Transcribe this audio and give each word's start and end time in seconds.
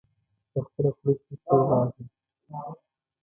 په 0.51 0.59
خپله 0.65 0.89
خوله 0.95 1.13
کې 1.23 1.35
پړ 1.43 1.59
راغی. 1.69 2.03